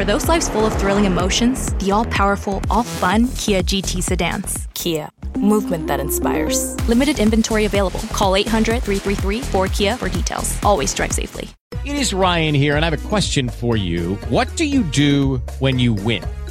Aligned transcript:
For 0.00 0.06
those 0.06 0.28
lives 0.28 0.48
full 0.48 0.64
of 0.64 0.74
thrilling 0.78 1.04
emotions, 1.04 1.74
the 1.74 1.90
all 1.90 2.06
powerful, 2.06 2.62
all 2.70 2.84
fun 2.84 3.28
Kia 3.36 3.62
GT 3.62 4.02
sedans. 4.02 4.66
Kia, 4.72 5.10
movement 5.36 5.88
that 5.88 6.00
inspires. 6.00 6.74
Limited 6.88 7.18
inventory 7.18 7.66
available. 7.66 8.00
Call 8.10 8.34
800 8.34 8.82
333 8.82 9.40
4KIA 9.42 9.98
for 9.98 10.08
details. 10.08 10.58
Always 10.62 10.94
drive 10.94 11.12
safely. 11.12 11.50
It 11.84 11.96
is 11.96 12.14
Ryan 12.14 12.54
here, 12.54 12.76
and 12.76 12.82
I 12.82 12.88
have 12.88 13.04
a 13.04 13.08
question 13.08 13.50
for 13.50 13.76
you. 13.76 14.14
What 14.30 14.48
do 14.56 14.64
you 14.64 14.84
do 14.84 15.36
when 15.58 15.78
you 15.78 15.92
win? 15.92 16.24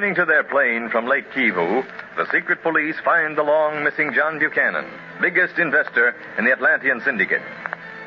Returning 0.00 0.16
to 0.16 0.24
their 0.24 0.44
plane 0.44 0.88
from 0.88 1.06
Lake 1.06 1.30
Kivu, 1.32 1.84
the 2.16 2.24
secret 2.32 2.62
police 2.62 2.96
find 3.04 3.36
the 3.36 3.42
long 3.42 3.84
missing 3.84 4.14
John 4.14 4.38
Buchanan, 4.38 4.86
biggest 5.20 5.58
investor 5.58 6.16
in 6.38 6.46
the 6.46 6.52
Atlantean 6.52 7.02
Syndicate. 7.02 7.42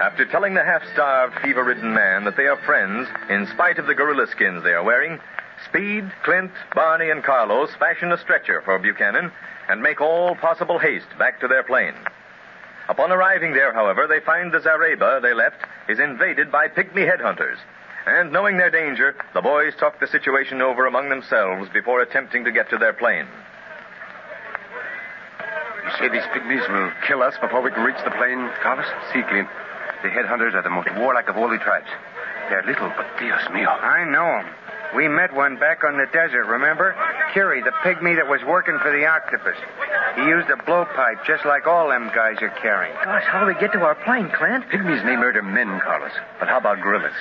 After 0.02 0.26
telling 0.26 0.56
the 0.56 0.64
half 0.64 0.82
starved, 0.92 1.36
fever 1.44 1.64
ridden 1.64 1.94
man 1.94 2.24
that 2.24 2.36
they 2.36 2.48
are 2.48 2.58
friends 2.66 3.08
in 3.30 3.46
spite 3.46 3.78
of 3.78 3.86
the 3.86 3.94
gorilla 3.94 4.26
skins 4.26 4.64
they 4.64 4.74
are 4.74 4.84
wearing, 4.84 5.20
Speed, 5.70 6.12
Clint, 6.24 6.50
Barney, 6.74 7.12
and 7.12 7.24
Carlos 7.24 7.70
fashion 7.78 8.12
a 8.12 8.18
stretcher 8.18 8.64
for 8.66 8.80
Buchanan 8.80 9.32
and 9.70 9.80
make 9.80 10.02
all 10.02 10.34
possible 10.34 10.80
haste 10.80 11.16
back 11.20 11.42
to 11.42 11.48
their 11.48 11.62
plane. 11.62 11.94
Upon 12.90 13.12
arriving 13.12 13.54
there, 13.54 13.72
however, 13.72 14.08
they 14.08 14.20
find 14.20 14.52
the 14.52 14.62
Zareba 14.62 15.22
they 15.22 15.36
left 15.36 15.62
is 15.88 16.00
invaded 16.00 16.52
by 16.52 16.70
pygmy 16.70 17.06
headhunters. 17.08 17.58
And 18.06 18.32
knowing 18.32 18.58
their 18.58 18.70
danger, 18.70 19.16
the 19.34 19.42
boys 19.42 19.74
talked 19.80 20.00
the 20.02 20.08
situation 20.08 20.62
over 20.62 20.86
among 20.86 21.10
themselves 21.10 21.70
before 21.74 22.02
attempting 22.02 22.44
to 22.44 22.52
get 22.52 22.70
to 22.72 22.78
their 22.78 22.94
plane. 22.94 23.28
You 25.86 25.92
say 26.00 26.10
these 26.10 26.28
pygmies 26.36 26.68
will 26.72 26.92
kill 27.08 27.24
us 27.24 27.36
before 27.40 27.62
we 27.62 27.72
can 27.72 27.84
reach 27.84 28.04
the 28.04 28.12
plane, 28.12 28.50
Carlos? 28.62 28.86
See, 29.14 29.22
Clint. 29.24 29.48
The 30.04 30.10
headhunters 30.10 30.54
are 30.54 30.62
the 30.62 30.70
most 30.70 30.90
warlike 30.98 31.30
of 31.30 31.38
all 31.38 31.50
the 31.50 31.58
tribes. 31.58 31.88
They're 32.50 32.64
little, 32.64 32.92
but 32.98 33.08
Dios 33.20 33.42
mío. 33.52 33.72
I 33.72 34.04
know 34.04 34.40
him. 34.40 34.48
We 34.96 35.08
met 35.08 35.34
one 35.34 35.58
back 35.58 35.84
on 35.84 35.98
the 35.98 36.06
desert, 36.14 36.46
remember? 36.46 36.96
Curie, 37.34 37.62
the 37.62 37.74
pygmy 37.84 38.16
that 38.16 38.28
was 38.28 38.42
working 38.46 38.78
for 38.82 38.92
the 38.92 39.06
octopus. 39.06 39.58
He 40.16 40.22
used 40.22 40.50
a 40.50 40.56
blowpipe 40.56 41.26
just 41.26 41.46
like 41.46 41.66
all 41.66 41.90
them 41.90 42.12
guys 42.14 42.38
are 42.42 42.54
carrying. 42.62 42.94
Gosh, 43.04 43.24
how 43.26 43.40
do 43.40 43.48
we 43.48 43.56
get 43.60 43.74
to 43.74 43.82
our 43.82 43.96
plane, 43.96 44.30
Clint? 44.30 44.66
Pygmies 44.70 45.04
may 45.04 45.16
murder 45.16 45.42
men, 45.42 45.80
Carlos, 45.82 46.12
but 46.40 46.48
how 46.48 46.58
about 46.58 46.82
gorillas? 46.82 47.16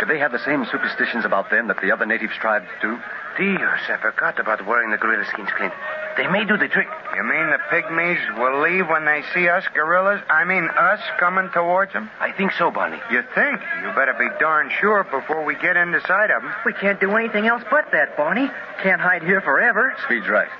Do 0.00 0.06
they 0.06 0.18
have 0.18 0.32
the 0.32 0.42
same 0.44 0.64
superstitions 0.64 1.26
about 1.26 1.50
them 1.50 1.68
that 1.68 1.76
the 1.82 1.92
other 1.92 2.06
native 2.06 2.30
tribes 2.30 2.68
do? 2.80 2.98
Dios, 3.36 3.80
I 3.88 3.98
forgot 4.00 4.40
about 4.40 4.66
wearing 4.66 4.90
the 4.90 4.96
gorilla 4.96 5.26
skins, 5.26 5.50
Clint. 5.56 5.74
They 6.20 6.28
may 6.28 6.44
do 6.44 6.58
the 6.58 6.68
trick. 6.68 6.86
You 7.16 7.24
mean 7.24 7.48
the 7.48 7.56
pygmies 7.72 8.20
will 8.36 8.60
leave 8.60 8.86
when 8.88 9.06
they 9.06 9.22
see 9.32 9.48
us 9.48 9.64
gorillas? 9.72 10.20
I 10.28 10.44
mean 10.44 10.68
us 10.68 11.00
coming 11.18 11.48
towards 11.48 11.94
them? 11.94 12.10
I 12.20 12.30
think 12.30 12.52
so, 12.52 12.70
Barney. 12.70 13.00
You 13.10 13.22
think? 13.34 13.58
You 13.80 13.88
better 13.96 14.12
be 14.18 14.28
darn 14.38 14.70
sure 14.82 15.02
before 15.04 15.42
we 15.46 15.54
get 15.54 15.78
into 15.78 15.98
sight 16.02 16.28
of 16.30 16.42
them. 16.42 16.52
We 16.66 16.74
can't 16.74 17.00
do 17.00 17.16
anything 17.16 17.46
else 17.46 17.62
but 17.70 17.86
that, 17.92 18.18
Barney. 18.18 18.50
Can't 18.82 19.00
hide 19.00 19.22
here 19.22 19.40
forever. 19.40 19.94
Speed's 20.04 20.28
right. 20.28 20.50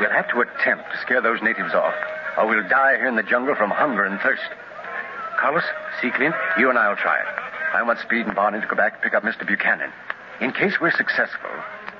We'll 0.00 0.08
have 0.08 0.30
to 0.30 0.40
attempt 0.40 0.90
to 0.90 0.98
scare 1.02 1.20
those 1.20 1.42
natives 1.42 1.74
off, 1.74 1.94
or 2.38 2.48
we'll 2.48 2.66
die 2.66 2.96
here 2.96 3.06
in 3.06 3.16
the 3.16 3.22
jungle 3.22 3.54
from 3.56 3.68
hunger 3.68 4.04
and 4.04 4.18
thirst. 4.20 4.48
Carlos, 5.38 5.64
see, 6.00 6.12
Clint, 6.12 6.34
you 6.58 6.70
and 6.70 6.78
I'll 6.78 6.96
try 6.96 7.20
it. 7.20 7.26
I 7.74 7.82
want 7.82 7.98
Speed 7.98 8.24
and 8.24 8.34
Barney 8.34 8.62
to 8.62 8.66
go 8.66 8.74
back 8.74 8.94
and 8.94 9.02
pick 9.02 9.12
up 9.12 9.22
Mr. 9.22 9.46
Buchanan. 9.46 9.92
In 10.40 10.52
case 10.52 10.80
we're 10.80 10.96
successful, 10.96 11.50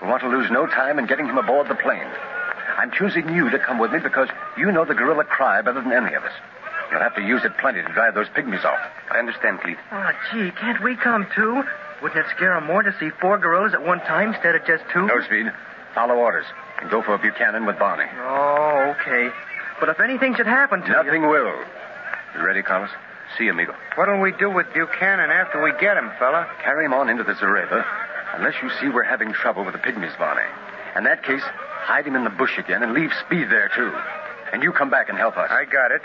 we 0.01 0.09
want 0.09 0.23
to 0.23 0.29
lose 0.29 0.51
no 0.51 0.67
time 0.67 0.99
in 0.99 1.05
getting 1.07 1.27
him 1.27 1.37
aboard 1.37 1.69
the 1.69 1.75
plane. 1.75 2.09
I'm 2.79 2.91
choosing 2.93 3.29
you 3.35 3.51
to 3.51 3.59
come 3.59 3.79
with 3.79 3.93
me 3.93 3.99
because 4.01 4.29
you 4.57 4.71
know 4.73 4.85
the 4.85 4.95
gorilla 4.95 5.25
cry 5.25 5.61
better 5.63 5.81
than 5.81 5.93
any 5.93 6.15
of 6.15 6.25
us. 6.25 6.33
You'll 6.91 7.01
have 7.01 7.15
to 7.17 7.23
use 7.23 7.45
it 7.45 7.57
plenty 7.59 7.83
to 7.83 7.89
drive 7.93 8.15
those 8.15 8.29
pygmies 8.29 8.65
off. 8.65 8.79
I 9.11 9.19
understand, 9.19 9.61
Clete. 9.61 9.79
Oh, 9.91 9.97
ah, 9.97 10.13
gee, 10.33 10.51
can't 10.53 10.83
we 10.83 10.97
come 10.97 11.27
too? 11.35 11.63
Wouldn't 12.03 12.21
it 12.27 12.31
scare 12.37 12.55
'em 12.55 12.67
more 12.67 12.83
to 12.83 12.93
see 12.99 13.11
four 13.21 13.39
gorillas 13.39 13.73
at 13.75 13.83
one 13.83 14.01
time 14.01 14.35
instead 14.35 14.55
of 14.55 14.65
just 14.67 14.85
two? 14.93 15.07
No, 15.07 15.21
Speed. 15.23 15.51
Follow 15.95 16.17
orders 16.17 16.45
and 16.81 16.91
go 16.91 17.03
for 17.03 17.15
a 17.15 17.19
Buchanan 17.19 17.67
with 17.67 17.79
Barney. 17.79 18.05
Oh, 18.21 18.95
okay. 19.01 19.31
But 19.81 19.89
if 19.89 20.01
anything 20.01 20.35
should 20.35 20.47
happen 20.47 20.83
to 20.83 20.89
Nothing 20.91 21.23
you... 21.23 21.29
will. 21.29 21.55
You 22.35 22.45
ready, 22.45 22.63
Carlos? 22.63 22.91
See, 23.39 23.45
you, 23.45 23.51
amigo. 23.53 23.75
What'll 23.97 24.21
we 24.21 24.33
do 24.33 24.51
with 24.51 24.73
Buchanan 24.75 25.31
after 25.31 25.63
we 25.63 25.73
get 25.81 25.97
him, 25.97 26.11
fella? 26.19 26.47
Carry 26.63 26.85
him 26.85 26.93
on 26.93 27.09
into 27.09 27.25
the 27.25 27.33
Zareba, 27.35 27.85
unless 28.35 28.55
you 28.63 28.71
see 28.81 28.89
we're 28.89 29.03
having 29.05 29.33
trouble 29.33 29.65
with 29.65 29.73
the 29.73 29.81
pygmies, 29.81 30.17
Barney. 30.19 30.47
In 30.97 31.05
that 31.05 31.23
case, 31.23 31.43
hide 31.85 32.07
him 32.07 32.17
in 32.17 32.25
the 32.25 32.31
bush 32.31 32.57
again 32.59 32.83
and 32.83 32.95
leave 32.95 33.11
Speed 33.27 33.51
there, 33.51 33.71
too. 33.77 33.93
And 34.53 34.63
you 34.63 34.73
come 34.73 34.91
back 34.91 35.09
and 35.09 35.19
help 35.19 35.37
us. 35.37 35.51
I 35.51 35.65
got 35.65 35.93
it. 35.93 36.03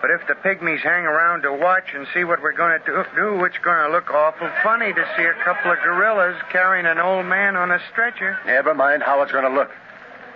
But 0.00 0.10
if 0.10 0.26
the 0.26 0.34
pygmies 0.34 0.80
hang 0.80 1.04
around 1.04 1.42
to 1.42 1.52
watch 1.52 1.90
and 1.92 2.06
see 2.14 2.22
what 2.24 2.40
we're 2.40 2.56
going 2.56 2.78
to 2.78 2.86
do, 2.86 3.04
do, 3.16 3.44
it's 3.44 3.58
going 3.58 3.84
to 3.84 3.90
look 3.90 4.10
awful 4.10 4.48
funny 4.62 4.92
to 4.92 5.04
see 5.16 5.24
a 5.24 5.34
couple 5.44 5.72
of 5.72 5.78
gorillas 5.82 6.36
carrying 6.50 6.86
an 6.86 6.98
old 6.98 7.26
man 7.26 7.56
on 7.56 7.70
a 7.72 7.80
stretcher. 7.90 8.38
Never 8.46 8.74
mind 8.74 9.02
how 9.02 9.20
it's 9.22 9.32
going 9.32 9.44
to 9.44 9.50
look. 9.50 9.70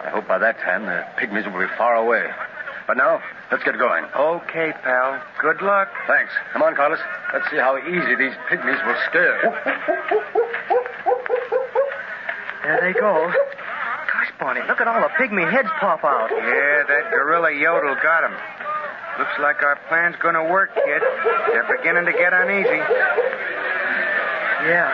I 0.02 0.10
hope 0.10 0.26
by 0.26 0.38
that 0.38 0.58
time 0.58 0.84
the 0.84 1.06
pygmies 1.16 1.50
will 1.50 1.60
be 1.60 1.72
far 1.78 1.94
away. 1.94 2.26
But 2.88 2.96
now, 2.96 3.22
let's 3.52 3.62
get 3.62 3.78
going. 3.78 4.04
Okay, 4.16 4.72
pal. 4.82 5.22
Good 5.40 5.62
luck. 5.62 5.88
Thanks. 6.08 6.32
Come 6.52 6.62
on, 6.62 6.74
Carlos. 6.74 6.98
Let's 7.32 7.48
see 7.48 7.56
how 7.56 7.78
easy 7.78 8.16
these 8.16 8.34
pygmies 8.50 8.84
will 8.84 8.98
scare. 9.08 9.38
There 12.64 12.80
they 12.80 12.98
go. 12.98 13.32
Gosh, 14.42 14.58
Barney, 14.58 14.66
look 14.66 14.80
at 14.82 14.90
all 14.90 14.98
the 14.98 15.14
pygmy 15.14 15.46
heads 15.46 15.70
pop 15.78 16.02
out. 16.02 16.26
Yeah, 16.34 16.82
that 16.90 17.14
gorilla 17.14 17.54
yodel 17.54 17.94
got 18.02 18.26
him. 18.26 18.34
Looks 19.22 19.38
like 19.38 19.62
our 19.62 19.78
plan's 19.86 20.16
going 20.18 20.34
to 20.34 20.42
work, 20.42 20.74
kid. 20.74 21.02
They're 21.54 21.70
beginning 21.78 22.10
to 22.10 22.12
get 22.12 22.34
uneasy. 22.34 22.82
Yeah. 24.66 24.90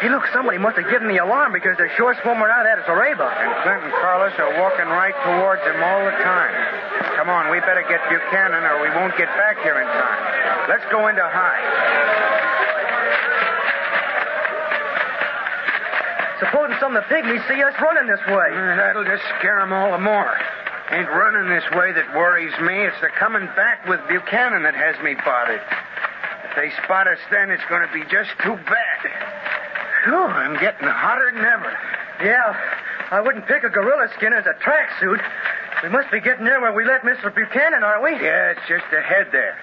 Hey, 0.00 0.08
look, 0.08 0.24
somebody 0.32 0.56
must 0.56 0.80
have 0.80 0.88
given 0.88 1.12
the 1.12 1.20
alarm 1.20 1.52
because 1.52 1.76
they're 1.76 1.92
sure 2.00 2.16
swimming 2.24 2.48
out 2.48 2.64
at 2.64 2.80
us, 2.80 2.88
Araba. 2.88 3.28
And 3.28 3.52
Clint 3.60 3.84
and 3.84 3.92
Carlos 4.00 4.32
are 4.40 4.56
walking 4.56 4.88
right 4.88 5.12
towards 5.28 5.60
him 5.60 5.76
all 5.76 6.00
the 6.08 6.16
time. 6.24 6.56
Come 7.20 7.28
on, 7.28 7.52
we 7.52 7.60
better 7.60 7.84
get 7.84 8.00
Buchanan 8.08 8.64
or 8.64 8.80
we 8.80 8.88
won't 8.96 9.12
get 9.20 9.28
back 9.36 9.60
here 9.60 9.76
in 9.76 9.84
time. 9.92 10.20
Let's 10.72 10.88
go 10.88 11.04
into 11.12 11.20
hide. 11.20 12.09
Supposing 16.40 16.76
some 16.80 16.96
of 16.96 17.04
the 17.04 17.08
pygmies 17.14 17.44
see 17.48 17.62
us 17.62 17.74
running 17.80 18.08
this 18.08 18.24
way. 18.26 18.48
Uh, 18.48 18.76
That'll 18.76 19.04
just 19.04 19.22
scare 19.38 19.60
them 19.60 19.72
all 19.72 19.92
the 19.92 20.00
more. 20.00 20.32
Ain't 20.90 21.08
running 21.08 21.48
this 21.52 21.64
way 21.76 21.92
that 21.92 22.08
worries 22.16 22.52
me. 22.64 22.82
It's 22.88 22.98
the 23.00 23.10
coming 23.18 23.46
back 23.54 23.86
with 23.86 24.00
Buchanan 24.08 24.64
that 24.64 24.74
has 24.74 24.96
me 25.04 25.14
bothered. 25.24 25.60
If 26.48 26.56
they 26.56 26.70
spot 26.82 27.06
us 27.06 27.20
then, 27.30 27.50
it's 27.50 27.62
going 27.68 27.86
to 27.86 27.92
be 27.92 28.02
just 28.10 28.30
too 28.42 28.56
bad. 28.56 28.98
Whew, 30.08 30.26
I'm 30.26 30.58
getting 30.58 30.88
hotter 30.88 31.30
than 31.30 31.44
ever. 31.44 31.70
Yeah, 32.24 32.56
I 33.12 33.20
wouldn't 33.20 33.46
pick 33.46 33.62
a 33.62 33.68
gorilla 33.70 34.08
skin 34.16 34.32
as 34.32 34.46
a 34.46 34.54
tracksuit. 34.64 35.20
We 35.84 35.88
must 35.90 36.10
be 36.10 36.20
getting 36.20 36.44
near 36.44 36.60
where 36.60 36.72
we 36.72 36.84
left 36.84 37.04
Mr. 37.04 37.32
Buchanan, 37.32 37.84
aren't 37.84 38.02
we? 38.02 38.12
Yeah, 38.12 38.50
it's 38.56 38.66
just 38.68 38.84
ahead 38.92 39.28
there. 39.30 39.56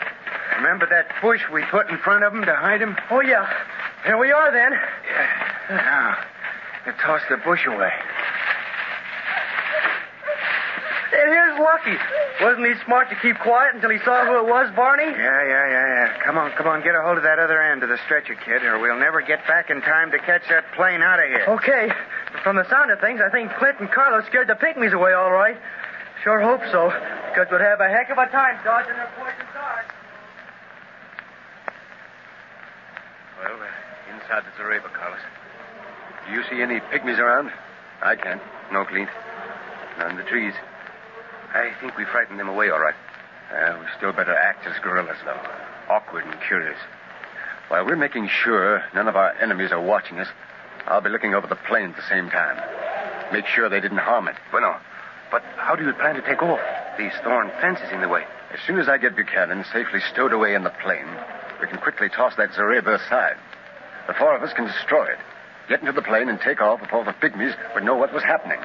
Remember 0.57 0.87
that 0.89 1.09
bush 1.21 1.41
we 1.51 1.63
put 1.69 1.89
in 1.89 1.97
front 1.99 2.23
of 2.23 2.33
him 2.33 2.45
to 2.45 2.55
hide 2.55 2.81
him? 2.81 2.95
Oh, 3.11 3.21
yeah. 3.21 3.45
Here 4.05 4.17
we 4.17 4.31
are, 4.31 4.51
then. 4.51 4.71
Yeah. 4.71 5.75
Now, 5.75 6.17
now 6.87 6.95
toss 7.03 7.21
the 7.29 7.37
bush 7.37 7.65
away. 7.67 7.91
And 11.07 11.27
here's 11.31 11.59
Lucky. 11.59 11.97
Wasn't 12.41 12.67
he 12.67 12.73
smart 12.85 13.09
to 13.09 13.15
keep 13.19 13.39
quiet 13.39 13.75
until 13.75 13.89
he 13.89 13.97
saw 14.05 14.25
who 14.25 14.37
it 14.37 14.47
was, 14.47 14.69
Barney? 14.75 15.09
Yeah, 15.09 15.17
yeah, 15.17 15.65
yeah, 15.67 15.87
yeah. 15.87 16.23
Come 16.23 16.37
on, 16.37 16.51
come 16.51 16.67
on, 16.67 16.83
get 16.83 16.93
a 16.95 17.01
hold 17.01 17.17
of 17.17 17.23
that 17.23 17.39
other 17.39 17.59
end 17.61 17.81
of 17.81 17.89
the 17.89 17.97
stretcher, 18.05 18.35
kid, 18.35 18.63
or 18.63 18.79
we'll 18.79 18.99
never 18.99 19.21
get 19.21 19.45
back 19.47 19.69
in 19.69 19.81
time 19.81 20.11
to 20.11 20.19
catch 20.19 20.43
that 20.49 20.71
plane 20.75 21.01
out 21.01 21.19
of 21.19 21.25
here. 21.27 21.45
Okay. 21.59 21.89
From 22.43 22.55
the 22.55 22.69
sound 22.69 22.91
of 22.91 22.99
things, 22.99 23.19
I 23.19 23.31
think 23.31 23.51
Clint 23.57 23.79
and 23.79 23.89
Carlos 23.91 24.25
scared 24.27 24.47
the 24.47 24.55
pygmies 24.55 24.93
away 24.93 25.13
all 25.13 25.31
right. 25.31 25.57
Sure 26.23 26.41
hope 26.41 26.61
so, 26.71 26.89
because 27.29 27.47
we'd 27.51 27.61
have 27.61 27.79
a 27.79 27.89
heck 27.89 28.09
of 28.09 28.17
a 28.17 28.27
time 28.27 28.59
dodging 28.63 28.95
their 28.95 29.09
poison 29.17 29.47
darts. 29.53 29.89
Well, 33.41 33.57
we're 33.57 34.13
inside 34.13 34.43
the 34.45 34.51
Zareba, 34.61 34.91
Carlos. 34.93 35.21
Do 36.27 36.33
you 36.33 36.43
see 36.49 36.61
any 36.61 36.79
pygmies 36.79 37.19
around? 37.19 37.51
I 38.01 38.15
can't. 38.15 38.41
No, 38.71 38.83
Clint. 38.83 39.09
Not 39.97 40.11
in 40.11 40.17
the 40.17 40.23
trees. 40.23 40.53
I 41.53 41.71
think 41.79 41.97
we 41.97 42.05
frightened 42.05 42.39
them 42.39 42.49
away 42.49 42.69
all 42.69 42.79
right. 42.79 42.95
Uh, 43.51 43.77
we 43.79 43.85
still 43.97 44.11
better 44.11 44.35
act 44.35 44.67
as 44.67 44.77
gorillas, 44.83 45.17
though. 45.23 45.39
Awkward 45.89 46.25
and 46.25 46.35
curious. 46.47 46.77
While 47.69 47.85
we're 47.85 47.95
making 47.95 48.27
sure 48.27 48.83
none 48.93 49.07
of 49.07 49.15
our 49.15 49.33
enemies 49.41 49.71
are 49.71 49.81
watching 49.81 50.19
us, 50.19 50.27
I'll 50.85 51.01
be 51.01 51.09
looking 51.09 51.33
over 51.33 51.47
the 51.47 51.55
plane 51.55 51.91
at 51.91 51.95
the 51.95 52.09
same 52.09 52.29
time. 52.29 52.59
Make 53.31 53.45
sure 53.45 53.69
they 53.69 53.79
didn't 53.79 53.97
harm 53.99 54.27
it. 54.27 54.35
Bueno, 54.51 54.75
but 55.31 55.43
how 55.55 55.75
do 55.75 55.85
you 55.85 55.93
plan 55.93 56.15
to 56.15 56.21
take 56.21 56.43
off? 56.43 56.59
These 56.97 57.13
thorn 57.23 57.51
fences 57.61 57.91
in 57.91 58.01
the 58.01 58.07
way. 58.07 58.23
As 58.53 58.59
soon 58.65 58.79
as 58.79 58.87
I 58.87 58.97
get 58.97 59.15
Buchanan 59.15 59.65
safely 59.71 59.99
stowed 60.11 60.33
away 60.33 60.55
in 60.55 60.63
the 60.63 60.75
plane, 60.83 61.07
we 61.61 61.67
can 61.67 61.79
quickly 61.79 62.09
toss 62.09 62.35
that 62.37 62.51
Zareba 62.51 62.95
aside. 62.95 63.35
The 64.07 64.13
four 64.13 64.35
of 64.35 64.43
us 64.43 64.53
can 64.53 64.65
destroy 64.65 65.05
it, 65.07 65.19
get 65.67 65.79
into 65.81 65.91
the 65.91 66.01
plane, 66.01 66.29
and 66.29 66.39
take 66.39 66.61
off 66.61 66.81
before 66.81 67.03
the 67.03 67.11
pygmies 67.13 67.55
would 67.73 67.83
know 67.83 67.95
what 67.95 68.13
was 68.13 68.23
happening. 68.23 68.59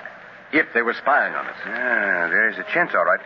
If 0.53 0.67
they 0.75 0.83
were 0.83 0.95
spying 0.95 1.35
on 1.35 1.47
us. 1.47 1.57
Ah, 1.65 2.29
there's 2.29 2.59
a 2.59 2.67
chance, 2.75 2.93
all 2.95 3.05
right. 3.05 3.21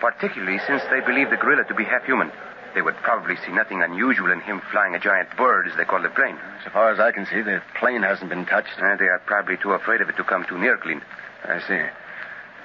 Particularly 0.00 0.58
since 0.66 0.82
they 0.90 1.00
believe 1.00 1.30
the 1.30 1.36
gorilla 1.36 1.64
to 1.64 1.74
be 1.74 1.84
half 1.84 2.04
human. 2.04 2.32
They 2.74 2.80
would 2.80 2.96
probably 2.96 3.36
see 3.44 3.52
nothing 3.52 3.82
unusual 3.82 4.32
in 4.32 4.40
him 4.40 4.62
flying 4.72 4.94
a 4.94 4.98
giant 4.98 5.36
bird, 5.36 5.68
as 5.68 5.76
they 5.76 5.84
call 5.84 6.00
the 6.00 6.08
plane. 6.08 6.38
So 6.64 6.70
far 6.70 6.90
as 6.90 6.98
I 6.98 7.12
can 7.12 7.26
see, 7.26 7.42
the 7.42 7.60
plane 7.78 8.02
hasn't 8.02 8.30
been 8.30 8.46
touched. 8.46 8.78
Uh, 8.78 8.96
they 8.96 9.04
are 9.04 9.20
probably 9.26 9.58
too 9.58 9.72
afraid 9.72 10.00
of 10.00 10.08
it 10.08 10.16
to 10.16 10.24
come 10.24 10.46
too 10.48 10.58
near, 10.58 10.78
Clint. 10.78 11.02
I 11.44 11.60
see. 11.60 11.84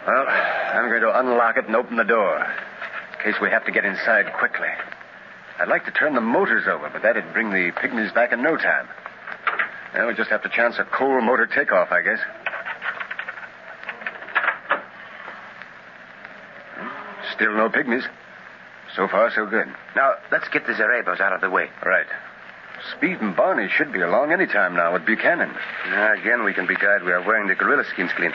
Well, 0.08 0.26
I'm 0.28 0.88
going 0.88 1.02
to 1.02 1.20
unlock 1.20 1.58
it 1.58 1.66
and 1.68 1.76
open 1.76 1.98
the 1.98 2.06
door, 2.06 2.40
in 2.40 3.24
case 3.26 3.42
we 3.42 3.50
have 3.50 3.66
to 3.66 3.72
get 3.74 3.84
inside 3.84 4.32
quickly. 4.40 4.70
I'd 5.60 5.68
like 5.68 5.84
to 5.86 5.92
turn 5.92 6.16
the 6.16 6.22
motors 6.22 6.68
over, 6.68 6.90
but 6.90 7.02
that'd 7.02 7.34
bring 7.34 7.50
the 7.50 7.72
pygmies 7.76 8.14
back 8.14 8.32
in 8.32 8.42
no 8.42 8.56
time. 8.56 8.88
Now 9.94 10.08
we'll 10.08 10.16
just 10.16 10.30
have 10.30 10.44
to 10.44 10.50
chance 10.50 10.76
a 10.80 10.84
coal 10.86 11.22
motor 11.22 11.48
takeoff, 11.48 11.92
I 11.92 12.02
guess. 12.02 12.20
Still 17.34 17.54
no 17.54 17.70
pygmies. 17.70 18.04
So 18.96 19.08
far, 19.08 19.32
so 19.32 19.46
good. 19.46 19.68
Now, 19.96 20.14
let's 20.32 20.48
get 20.50 20.66
the 20.66 20.74
Zarebos 20.74 21.20
out 21.20 21.34
of 21.34 21.42
the 21.42 21.50
way. 21.50 21.70
Right. 21.86 22.08
Speed 22.96 23.22
and 23.22 23.36
Barney 23.36 23.70
should 23.70 23.92
be 23.92 24.02
along 24.02 24.32
any 24.32 24.48
time 24.48 24.76
now 24.76 24.94
with 24.94 25.06
Buchanan. 25.06 25.52
Now, 25.90 26.14
again, 26.14 26.44
we 26.44 26.54
can 26.54 26.68
be 26.68 26.76
glad 26.76 27.04
we 27.04 27.12
are 27.12 27.26
wearing 27.26 27.48
the 27.48 27.56
gorilla 27.56 27.84
skins, 27.94 28.12
Clint. 28.16 28.34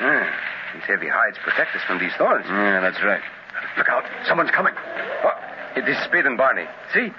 Ah, 0.00 0.30
these 0.74 0.82
heavy 0.84 1.08
hides 1.08 1.38
protect 1.44 1.76
us 1.76 1.82
from 1.86 1.98
these 1.98 2.12
thorns. 2.18 2.46
Yeah, 2.48 2.80
that's 2.80 3.02
right. 3.02 3.22
Look 3.76 3.88
out. 3.88 4.04
Someone's 4.26 4.50
coming. 4.50 4.74
Oh, 5.24 5.38
it 5.76 5.88
is 5.88 5.96
Speed 6.04 6.26
and 6.26 6.38
Barney. 6.38 6.66
See? 6.92 7.10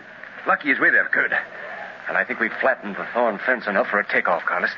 Lucky 0.47 0.71
is 0.71 0.79
with 0.79 0.93
them. 0.93 1.07
Good. 1.11 1.31
And 2.07 2.17
I 2.17 2.23
think 2.23 2.39
we've 2.39 2.53
flattened 2.61 2.95
the 2.95 3.07
thorn 3.13 3.39
fence 3.45 3.67
enough 3.67 3.87
for 3.87 3.99
a 3.99 4.07
takeoff, 4.07 4.43
Carlos. 4.45 4.71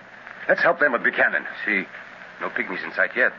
Let's 0.47 0.61
help 0.61 0.79
them 0.79 0.93
with 0.93 1.03
Buchanan. 1.03 1.45
See, 1.65 1.85
no 2.39 2.49
pygmies 2.49 2.83
in 2.83 2.93
sight 2.93 3.11
yet. 3.15 3.33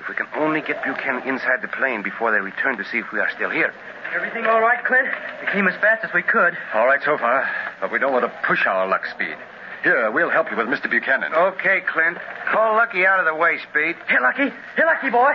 If 0.00 0.08
we 0.08 0.14
can 0.14 0.26
only 0.36 0.60
get 0.60 0.84
Buchanan 0.84 1.26
inside 1.26 1.62
the 1.62 1.68
plane 1.68 2.02
before 2.02 2.30
they 2.30 2.38
return 2.38 2.76
to 2.76 2.84
see 2.84 2.98
if 2.98 3.10
we 3.12 3.18
are 3.18 3.30
still 3.34 3.50
here. 3.50 3.72
Everything 4.14 4.46
all 4.46 4.60
right, 4.60 4.84
Clint? 4.84 5.08
We 5.40 5.50
came 5.50 5.66
as 5.66 5.74
fast 5.80 6.04
as 6.04 6.12
we 6.14 6.22
could. 6.22 6.56
All 6.74 6.86
right 6.86 7.00
so 7.04 7.18
far, 7.18 7.48
but 7.80 7.90
we 7.90 7.98
don't 7.98 8.12
want 8.12 8.24
to 8.24 8.32
push 8.46 8.66
our 8.66 8.86
luck 8.86 9.06
speed. 9.06 9.34
Here, 9.82 10.10
we'll 10.10 10.30
help 10.30 10.50
you 10.50 10.56
with 10.56 10.66
Mr. 10.66 10.88
Buchanan. 10.88 11.34
Okay, 11.34 11.82
Clint. 11.86 12.18
Call 12.50 12.76
Lucky 12.76 13.04
out 13.04 13.18
of 13.18 13.26
the 13.26 13.34
way, 13.34 13.58
Speed. 13.58 13.96
Here, 14.08 14.20
Lucky. 14.20 14.48
Here, 14.76 14.86
Lucky 14.86 15.10
boy. 15.10 15.32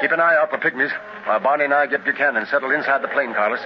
Keep 0.00 0.12
an 0.12 0.20
eye 0.20 0.34
out 0.34 0.50
for 0.50 0.58
pygmies 0.58 0.90
while 1.26 1.38
Barney 1.38 1.64
and 1.64 1.74
I 1.74 1.86
get 1.86 2.04
Buchanan 2.04 2.46
settled 2.46 2.72
inside 2.72 3.02
the 3.02 3.08
plane, 3.08 3.34
Carlos. 3.34 3.60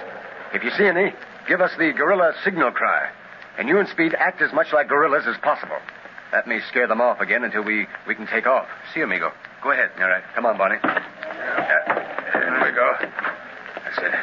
If 0.53 0.63
you 0.63 0.69
see 0.71 0.85
any, 0.85 1.13
give 1.47 1.61
us 1.61 1.71
the 1.77 1.93
gorilla 1.93 2.33
signal 2.43 2.71
cry. 2.71 3.09
And 3.57 3.69
you 3.69 3.79
and 3.79 3.87
Speed 3.89 4.15
act 4.17 4.41
as 4.41 4.51
much 4.53 4.73
like 4.73 4.89
gorillas 4.89 5.25
as 5.27 5.37
possible. 5.37 5.77
That 6.31 6.47
may 6.47 6.59
scare 6.69 6.87
them 6.87 6.99
off 6.99 7.21
again 7.21 7.43
until 7.43 7.63
we, 7.63 7.87
we 8.07 8.15
can 8.15 8.27
take 8.27 8.47
off. 8.47 8.67
See, 8.93 8.99
you, 8.99 9.05
amigo. 9.05 9.31
Go 9.63 9.71
ahead. 9.71 9.91
All 9.99 10.09
right. 10.09 10.23
Come 10.35 10.45
on, 10.45 10.57
Barney. 10.57 10.77
Uh, 10.83 10.89
there 12.33 12.61
we 12.65 12.71
go. 12.75 12.95
That's 13.83 13.97
it. 13.97 14.13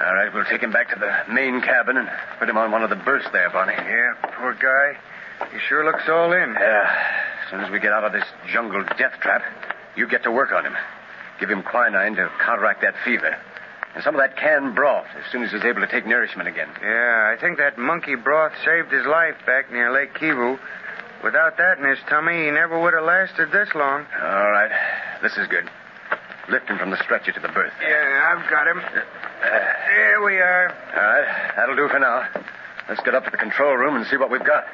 All 0.00 0.14
right, 0.14 0.32
we'll 0.32 0.46
take 0.46 0.62
him 0.62 0.72
back 0.72 0.88
to 0.88 0.98
the 0.98 1.32
main 1.32 1.60
cabin 1.60 1.98
and 1.98 2.08
put 2.38 2.48
him 2.48 2.56
on 2.56 2.72
one 2.72 2.82
of 2.82 2.88
the 2.88 2.96
berths 2.96 3.28
there, 3.32 3.50
Barney. 3.50 3.74
Yeah, 3.76 4.14
poor 4.38 4.54
guy. 4.54 4.98
He 5.52 5.58
sure 5.68 5.84
looks 5.84 6.08
all 6.08 6.32
in. 6.32 6.54
Yeah. 6.54 6.88
As 7.44 7.50
soon 7.50 7.60
as 7.60 7.70
we 7.70 7.80
get 7.80 7.92
out 7.92 8.04
of 8.04 8.12
this 8.12 8.24
jungle 8.50 8.82
death 8.96 9.12
trap, 9.20 9.42
you 9.96 10.08
get 10.08 10.22
to 10.24 10.30
work 10.30 10.52
on 10.52 10.64
him. 10.64 10.74
Give 11.38 11.50
him 11.50 11.62
quinine 11.62 12.16
to 12.16 12.30
counteract 12.44 12.80
that 12.80 12.94
fever. 13.04 13.36
And 13.94 14.04
some 14.04 14.14
of 14.14 14.20
that 14.20 14.36
canned 14.36 14.74
broth 14.74 15.06
as 15.18 15.30
soon 15.32 15.42
as 15.42 15.50
he's 15.50 15.64
able 15.64 15.80
to 15.80 15.86
take 15.90 16.06
nourishment 16.06 16.48
again. 16.48 16.68
Yeah, 16.80 17.34
I 17.34 17.40
think 17.40 17.58
that 17.58 17.76
monkey 17.76 18.14
broth 18.14 18.52
saved 18.64 18.92
his 18.92 19.04
life 19.06 19.34
back 19.46 19.72
near 19.72 19.92
Lake 19.92 20.14
Kivu. 20.14 20.58
Without 21.24 21.56
that 21.58 21.78
in 21.78 21.84
his 21.84 21.98
tummy, 22.08 22.44
he 22.44 22.50
never 22.50 22.80
would 22.80 22.94
have 22.94 23.04
lasted 23.04 23.50
this 23.52 23.68
long. 23.74 24.06
All 24.22 24.50
right. 24.50 24.70
This 25.22 25.36
is 25.36 25.46
good. 25.48 25.68
Lift 26.48 26.68
him 26.68 26.78
from 26.78 26.90
the 26.90 27.02
stretcher 27.02 27.32
to 27.32 27.40
the 27.40 27.48
berth. 27.48 27.72
Yeah, 27.82 28.34
I've 28.34 28.48
got 28.50 28.66
him. 28.66 28.78
Uh, 28.78 29.00
there 29.42 30.22
we 30.22 30.38
are. 30.38 30.68
All 30.70 31.02
right. 31.02 31.52
That'll 31.56 31.76
do 31.76 31.88
for 31.88 31.98
now. 31.98 32.26
Let's 32.88 33.02
get 33.02 33.14
up 33.14 33.24
to 33.24 33.30
the 33.30 33.36
control 33.36 33.74
room 33.76 33.96
and 33.96 34.06
see 34.06 34.16
what 34.16 34.30
we've 34.30 34.44
got. 34.44 34.64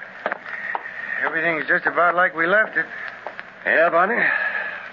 Everything's 1.25 1.67
just 1.67 1.87
about 1.87 2.15
like 2.15 2.35
we 2.37 2.47
left 2.47 2.77
it. 2.77 2.87
Yeah, 3.65 3.91
Barney. 3.91 4.23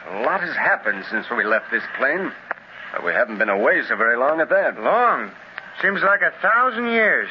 A 0.09 0.21
lot 0.23 0.41
has 0.41 0.55
happened 0.55 1.05
since 1.09 1.27
we 1.29 1.43
left 1.45 1.71
this 1.71 1.83
plane. 1.97 2.31
But 2.93 3.03
we 3.03 3.11
haven't 3.11 3.39
been 3.39 3.49
away 3.49 3.81
so 3.89 3.95
very 3.97 4.17
long 4.17 4.39
at 4.39 4.49
that. 4.49 4.79
Long. 4.79 5.31
Seems 5.81 6.01
like 6.03 6.21
a 6.21 6.31
thousand 6.41 6.89
years. 6.89 7.27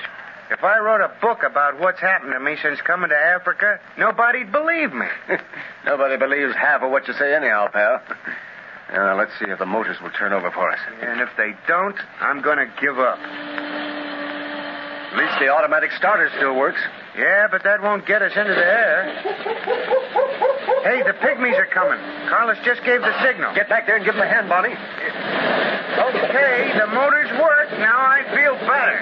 If 0.50 0.64
I 0.64 0.78
wrote 0.80 1.00
a 1.00 1.12
book 1.22 1.44
about 1.48 1.80
what's 1.80 2.00
happened 2.00 2.32
to 2.34 2.40
me 2.40 2.56
since 2.60 2.80
coming 2.82 3.08
to 3.08 3.16
Africa, 3.16 3.78
nobody'd 3.96 4.52
believe 4.52 4.92
me. 4.92 5.06
Nobody 5.86 6.18
believes 6.18 6.52
half 6.54 6.82
of 6.82 6.90
what 6.90 7.06
you 7.08 7.14
say 7.14 7.34
anyhow, 7.34 7.68
pal. 7.72 8.02
Uh, 8.92 9.14
let's 9.16 9.32
see 9.38 9.46
if 9.48 9.58
the 9.58 9.64
motors 9.64 9.96
will 10.02 10.10
turn 10.10 10.34
over 10.34 10.50
for 10.50 10.70
us. 10.70 10.78
And 11.00 11.22
if 11.22 11.30
they 11.38 11.54
don't, 11.66 11.96
I'm 12.20 12.42
going 12.42 12.58
to 12.58 12.68
give 12.78 12.98
up. 12.98 13.16
At 15.12 15.16
least 15.16 15.40
the 15.40 15.48
automatic 15.48 15.92
starter 15.96 16.28
still 16.36 16.56
works. 16.56 16.80
Yeah, 17.16 17.46
but 17.50 17.62
that 17.64 17.80
won't 17.80 18.04
get 18.04 18.20
us 18.20 18.32
into 18.36 18.52
the 18.52 18.66
air. 18.66 19.12
Hey, 20.84 21.02
the 21.04 21.16
pygmies 21.24 21.56
are 21.56 21.68
coming. 21.72 22.00
Carlos 22.28 22.58
just 22.64 22.84
gave 22.84 23.00
the 23.00 23.12
signal. 23.24 23.54
Get 23.54 23.70
back 23.70 23.86
there 23.86 23.96
and 23.96 24.04
give 24.04 24.14
them 24.14 24.24
a 24.24 24.28
hand, 24.28 24.48
Barney. 24.50 24.74
Okay, 26.32 26.72
the 26.80 26.88
motors 26.88 27.28
work. 27.36 27.68
Now 27.76 28.00
I 28.08 28.24
feel 28.32 28.56
better. 28.64 28.96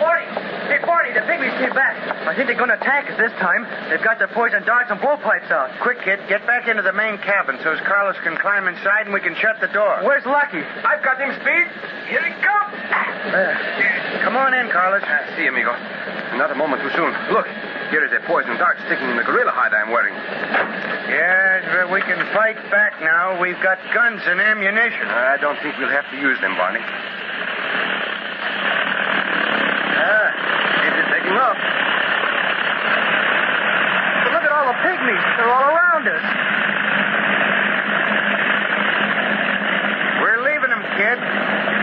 Forty! 0.00 0.24
Hey, 0.72 0.80
Forty, 0.80 1.12
the 1.12 1.20
pygmies 1.28 1.52
came 1.60 1.76
back. 1.76 1.92
I 2.24 2.32
think 2.32 2.48
they're 2.48 2.56
going 2.56 2.72
to 2.72 2.80
attack 2.80 3.12
us 3.12 3.20
this 3.20 3.32
time. 3.36 3.68
They've 3.92 4.00
got 4.00 4.16
their 4.16 4.32
poison 4.32 4.64
darts 4.64 4.88
and 4.88 4.96
blowpipes 4.96 5.52
out. 5.52 5.68
Quick, 5.84 6.00
kid, 6.08 6.20
get 6.24 6.46
back 6.48 6.68
into 6.72 6.80
the 6.80 6.92
main 6.96 7.20
cabin 7.20 7.60
so 7.62 7.76
as 7.76 7.80
Carlos 7.84 8.16
can 8.24 8.36
climb 8.40 8.64
inside 8.66 9.04
and 9.04 9.12
we 9.12 9.20
can 9.20 9.36
shut 9.36 9.60
the 9.60 9.68
door. 9.68 10.00
Where's 10.08 10.24
Lucky? 10.24 10.64
I've 10.64 11.04
got 11.04 11.20
him, 11.20 11.36
Speed. 11.36 11.68
Here 12.08 12.24
he 12.24 12.32
comes. 12.40 12.72
Come 14.24 14.40
on 14.40 14.56
in, 14.56 14.72
Carlos. 14.72 15.04
Ah, 15.04 15.20
see, 15.36 15.46
amigo. 15.46 15.76
Not 16.40 16.48
a 16.48 16.56
moment 16.56 16.80
too 16.80 16.90
soon. 16.96 17.12
Look, 17.28 17.44
here 17.90 18.04
is 18.04 18.12
a 18.12 18.20
poison 18.26 18.56
dart 18.58 18.76
sticking 18.86 19.08
in 19.10 19.16
the 19.16 19.22
gorilla 19.22 19.52
hide 19.52 19.72
I'm 19.74 19.90
wearing. 19.90 20.14
Yes, 20.14 21.64
but 21.70 21.90
we 21.92 22.02
can 22.02 22.18
fight 22.34 22.58
back 22.70 22.98
now. 23.00 23.38
We've 23.40 23.60
got 23.62 23.78
guns 23.94 24.22
and 24.26 24.40
ammunition. 24.40 25.06
I 25.06 25.36
don't 25.38 25.58
think 25.62 25.78
we'll 25.78 25.94
have 25.94 26.10
to 26.10 26.18
use 26.18 26.40
them, 26.40 26.56
Barney. 26.58 26.82
Ah, 29.96 30.82
it 30.82 30.92
is 30.98 31.06
taking 31.14 31.36
off. 31.38 31.58
But 34.26 34.30
look 34.34 34.42
at 34.42 34.50
all 34.50 34.66
the 34.66 34.78
pygmies. 34.82 35.24
They're 35.38 35.54
all 35.54 35.70
around 35.70 36.10
us. 36.10 36.26
We're 40.26 40.42
leaving 40.42 40.70
them, 40.74 40.82
kid. 40.98 41.18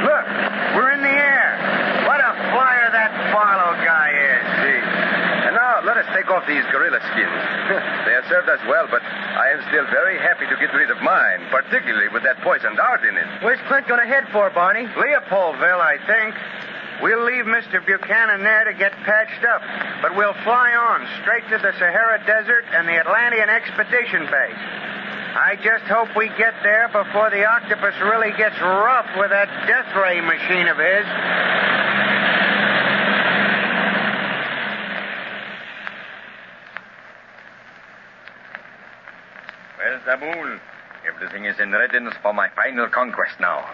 Look, 0.04 0.26
we're 0.76 0.92
in 0.92 1.02
the 1.02 1.16
air. 1.16 1.56
What 2.04 2.20
a 2.20 2.36
flyer 2.52 2.92
that 2.92 3.32
Barlow 3.32 3.80
guy 3.80 4.12
is, 4.12 4.44
see. 4.60 4.84
And 5.48 5.56
now, 5.56 5.80
let 5.84 5.98
us 5.98 6.06
take 6.14 6.23
off 6.34 6.50
these 6.50 6.66
gorilla 6.74 6.98
skins. 7.14 7.42
they 8.10 8.14
have 8.18 8.26
served 8.26 8.50
us 8.50 8.60
well, 8.66 8.90
but 8.90 9.06
I 9.06 9.54
am 9.54 9.62
still 9.70 9.86
very 9.94 10.18
happy 10.18 10.50
to 10.50 10.58
get 10.58 10.74
rid 10.74 10.90
of 10.90 10.98
mine, 11.06 11.46
particularly 11.54 12.10
with 12.10 12.26
that 12.26 12.42
poisoned 12.42 12.78
dart 12.78 13.06
in 13.06 13.14
it. 13.14 13.28
Where's 13.46 13.62
Clint 13.70 13.88
going 13.88 14.02
to 14.02 14.10
head 14.10 14.26
for, 14.34 14.50
Barney? 14.50 14.90
Leopoldville, 14.98 15.82
I 15.82 16.02
think. 16.10 16.34
We'll 17.02 17.26
leave 17.26 17.46
Mr. 17.46 17.86
Buchanan 17.86 18.44
there 18.44 18.66
to 18.66 18.74
get 18.74 18.94
patched 19.06 19.44
up, 19.46 19.62
but 20.02 20.16
we'll 20.16 20.38
fly 20.44 20.74
on 20.74 21.06
straight 21.22 21.46
to 21.50 21.58
the 21.58 21.74
Sahara 21.78 22.24
Desert 22.26 22.66
and 22.74 22.88
the 22.88 22.98
Atlantean 22.98 23.50
Expedition 23.50 24.26
Base. 24.26 24.64
I 25.34 25.58
just 25.64 25.86
hope 25.86 26.16
we 26.16 26.30
get 26.38 26.54
there 26.62 26.88
before 26.94 27.34
the 27.34 27.44
octopus 27.44 27.96
really 28.06 28.32
gets 28.38 28.54
rough 28.62 29.10
with 29.18 29.32
that 29.32 29.50
death 29.66 29.90
ray 29.98 30.22
machine 30.22 30.70
of 30.70 30.78
his. 30.78 31.06
Zabul, 40.06 40.60
everything 41.08 41.46
is 41.46 41.60
in 41.60 41.72
readiness 41.72 42.14
for 42.22 42.34
my 42.34 42.50
final 42.50 42.88
conquest 42.90 43.40
now. 43.40 43.66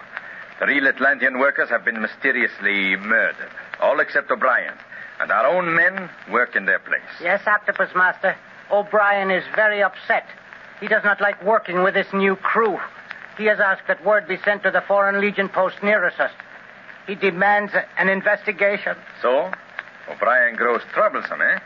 The 0.60 0.66
real 0.66 0.86
Atlantean 0.86 1.38
workers 1.38 1.68
have 1.70 1.84
been 1.84 2.00
mysteriously 2.00 2.96
murdered, 2.96 3.50
all 3.80 3.98
except 3.98 4.30
O'Brien. 4.30 4.74
And 5.20 5.30
our 5.30 5.46
own 5.46 5.74
men 5.74 6.08
work 6.30 6.54
in 6.54 6.66
their 6.66 6.78
place. 6.78 7.02
Yes, 7.20 7.42
Octopus 7.46 7.90
Master. 7.94 8.36
O'Brien 8.70 9.30
is 9.30 9.44
very 9.54 9.82
upset. 9.82 10.26
He 10.80 10.86
does 10.86 11.04
not 11.04 11.20
like 11.20 11.42
working 11.44 11.82
with 11.82 11.94
this 11.94 12.06
new 12.14 12.36
crew. 12.36 12.78
He 13.36 13.44
has 13.46 13.58
asked 13.58 13.88
that 13.88 14.04
word 14.04 14.28
be 14.28 14.38
sent 14.44 14.62
to 14.62 14.70
the 14.70 14.80
Foreign 14.82 15.20
Legion 15.20 15.48
post 15.48 15.82
nearest 15.82 16.20
us. 16.20 16.30
He 17.06 17.14
demands 17.16 17.72
an 17.98 18.08
investigation. 18.08 18.96
So, 19.20 19.50
O'Brien 20.08 20.54
grows 20.54 20.82
troublesome, 20.92 21.40
eh? 21.42 21.58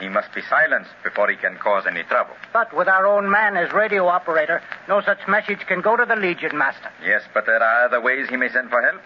He 0.00 0.08
must 0.08 0.32
be 0.34 0.40
silenced 0.48 0.90
before 1.04 1.28
he 1.28 1.36
can 1.36 1.56
cause 1.58 1.84
any 1.86 2.02
trouble. 2.04 2.34
But 2.54 2.74
with 2.74 2.88
our 2.88 3.06
own 3.06 3.30
man 3.30 3.56
as 3.56 3.70
radio 3.72 4.06
operator, 4.06 4.62
no 4.88 5.02
such 5.02 5.28
message 5.28 5.60
can 5.68 5.82
go 5.82 5.94
to 5.94 6.06
the 6.06 6.16
Legion, 6.16 6.56
Master. 6.56 6.90
Yes, 7.04 7.22
but 7.34 7.44
there 7.44 7.62
are 7.62 7.84
other 7.84 8.00
ways 8.00 8.28
he 8.30 8.36
may 8.36 8.48
send 8.48 8.70
for 8.70 8.80
help. 8.80 9.02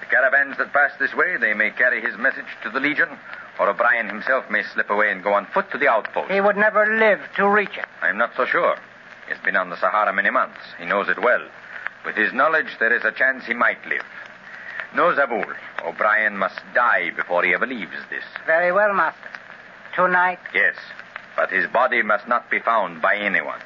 The 0.00 0.06
caravans 0.06 0.56
that 0.58 0.72
pass 0.72 0.92
this 1.00 1.14
way, 1.14 1.36
they 1.36 1.52
may 1.52 1.70
carry 1.72 2.00
his 2.00 2.16
message 2.16 2.46
to 2.62 2.70
the 2.70 2.78
Legion, 2.78 3.08
or 3.58 3.68
O'Brien 3.68 4.08
himself 4.08 4.48
may 4.48 4.62
slip 4.62 4.88
away 4.88 5.10
and 5.10 5.24
go 5.24 5.34
on 5.34 5.46
foot 5.46 5.68
to 5.72 5.78
the 5.78 5.88
outpost. 5.88 6.30
He 6.30 6.40
would 6.40 6.56
never 6.56 6.86
live 6.96 7.20
to 7.36 7.48
reach 7.48 7.76
it. 7.76 7.86
I'm 8.00 8.18
not 8.18 8.30
so 8.36 8.46
sure. 8.46 8.76
He's 9.28 9.42
been 9.44 9.56
on 9.56 9.70
the 9.70 9.76
Sahara 9.76 10.12
many 10.12 10.30
months. 10.30 10.60
He 10.78 10.86
knows 10.86 11.08
it 11.08 11.20
well. 11.20 11.44
With 12.04 12.14
his 12.14 12.32
knowledge, 12.32 12.78
there 12.78 12.94
is 12.94 13.04
a 13.04 13.10
chance 13.10 13.44
he 13.44 13.54
might 13.54 13.84
live. 13.86 14.04
No, 14.94 15.12
Zabul. 15.12 15.52
O'Brien 15.84 16.36
must 16.36 16.60
die 16.72 17.10
before 17.16 17.42
he 17.42 17.52
ever 17.52 17.66
leaves 17.66 17.96
this. 18.10 18.22
Very 18.46 18.70
well, 18.70 18.94
Master. 18.94 19.28
Tonight, 19.96 20.38
Yes, 20.54 20.76
but 21.36 21.50
his 21.50 21.66
body 21.72 22.02
must 22.02 22.28
not 22.28 22.50
be 22.50 22.60
found 22.60 23.00
by 23.02 23.16
anyone. 23.16 23.60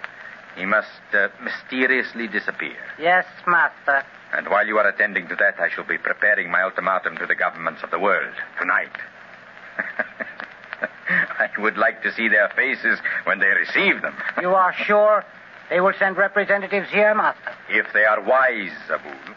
He 0.57 0.65
must 0.65 0.89
uh, 1.13 1.29
mysteriously 1.43 2.29
disappear. 2.29 2.77
yes, 2.99 3.27
Master. 3.47 4.05
And 4.33 4.47
while 4.49 4.65
you 4.67 4.79
are 4.79 4.87
attending 4.89 5.27
to 5.29 5.35
that, 5.37 5.59
I 5.59 5.69
shall 5.71 5.83
be 5.85 5.99
preparing 5.99 6.51
my 6.51 6.63
ultimatum 6.63 7.17
to 7.17 7.27
the 7.27 7.35
governments 7.35 7.83
of 7.83 7.91
the 7.91 7.99
world 7.99 8.33
tonight. 8.61 8.93
I 11.09 11.49
would 11.59 11.77
like 11.77 12.03
to 12.05 12.13
see 12.13 12.29
their 12.29 12.49
faces 12.55 13.01
when 13.25 13.41
they 13.41 13.47
receive 13.49 14.01
them. 14.03 14.15
You 14.41 14.51
are 14.55 14.73
sure 14.73 15.25
they 15.69 15.81
will 15.81 15.95
send 15.99 16.17
representatives 16.17 16.89
here, 16.91 17.13
Master? 17.15 17.53
If 17.69 17.87
they 17.93 18.05
are 18.05 18.21
wise, 18.23 18.71
Zabul. 18.89 19.35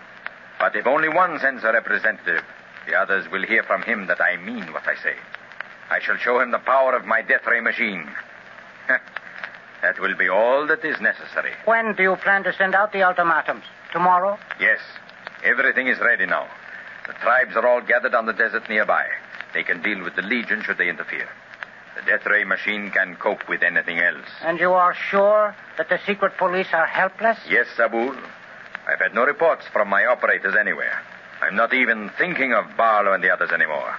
But 0.59 0.75
if 0.75 0.85
only 0.85 1.09
one 1.09 1.39
sends 1.39 1.63
a 1.63 1.73
representative, 1.73 2.43
the 2.87 2.95
others 2.95 3.25
will 3.31 3.43
hear 3.43 3.63
from 3.63 3.81
him 3.81 4.05
that 4.07 4.21
I 4.21 4.37
mean 4.37 4.71
what 4.73 4.87
I 4.87 4.93
say. 5.01 5.15
I 5.89 5.99
shall 5.99 6.17
show 6.17 6.39
him 6.39 6.51
the 6.51 6.59
power 6.59 6.95
of 6.95 7.05
my 7.05 7.21
death 7.21 7.45
ray 7.47 7.61
machine. 7.61 8.09
that 9.81 9.99
will 9.99 10.15
be 10.15 10.29
all 10.29 10.67
that 10.67 10.83
is 10.83 10.99
necessary. 11.01 11.51
When 11.65 11.95
do 11.95 12.03
you 12.03 12.15
plan 12.15 12.43
to 12.43 12.53
send 12.53 12.75
out 12.75 12.91
the 12.91 13.03
ultimatums? 13.03 13.63
Tomorrow? 13.91 14.37
Yes, 14.59 14.79
everything 15.43 15.87
is 15.87 15.99
ready 15.99 16.25
now. 16.25 16.47
The 17.07 17.13
tribes 17.13 17.55
are 17.55 17.67
all 17.67 17.81
gathered 17.81 18.15
on 18.15 18.25
the 18.25 18.33
desert 18.33 18.67
nearby. 18.69 19.05
They 19.53 19.63
can 19.63 19.81
deal 19.81 20.03
with 20.03 20.15
the 20.15 20.21
Legion 20.21 20.63
should 20.63 20.77
they 20.77 20.89
interfere. 20.89 21.29
The 21.95 22.01
death 22.09 22.25
ray 22.25 22.43
machine 22.43 22.89
can 22.89 23.15
cope 23.17 23.47
with 23.47 23.61
anything 23.61 23.99
else. 23.99 24.25
And 24.41 24.59
you 24.59 24.73
are 24.73 24.95
sure 24.95 25.55
that 25.77 25.89
the 25.89 25.99
secret 26.07 26.37
police 26.37 26.67
are 26.73 26.87
helpless? 26.87 27.37
Yes, 27.47 27.67
Zabul. 27.77 28.17
I've 28.87 28.99
had 28.99 29.13
no 29.13 29.25
reports 29.25 29.65
from 29.71 29.89
my 29.89 30.05
operators 30.05 30.55
anywhere. 30.59 31.01
I'm 31.41 31.55
not 31.55 31.73
even 31.73 32.09
thinking 32.17 32.53
of 32.53 32.65
Barlow 32.75 33.13
and 33.13 33.23
the 33.23 33.29
others 33.29 33.51
anymore. 33.51 33.95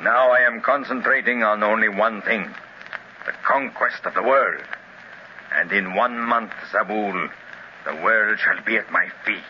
Now 0.00 0.30
I 0.30 0.40
am 0.40 0.62
concentrating 0.62 1.42
on 1.42 1.62
only 1.62 1.88
one 1.88 2.22
thing 2.22 2.52
the 3.26 3.32
conquest 3.46 4.04
of 4.04 4.14
the 4.14 4.22
world. 4.22 4.64
And 5.54 5.70
in 5.70 5.94
one 5.94 6.18
month, 6.18 6.52
Zabul, 6.72 7.28
the 7.84 7.94
world 7.96 8.38
shall 8.38 8.64
be 8.64 8.76
at 8.76 8.90
my 8.90 9.06
feet. 9.24 9.42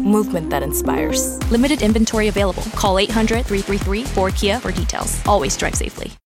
movement 0.00 0.50
that 0.50 0.62
inspires. 0.62 1.38
Limited 1.50 1.82
inventory 1.82 2.28
available. 2.28 2.64
Call 2.74 2.98
800 2.98 3.46
333 3.46 4.04
4KIA 4.04 4.60
for 4.60 4.72
details. 4.72 5.20
Always 5.26 5.56
drive 5.56 5.74
safely. 5.74 6.12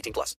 18 0.00 0.12
plus. 0.12 0.36